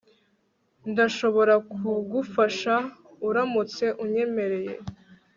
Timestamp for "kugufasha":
1.71-2.73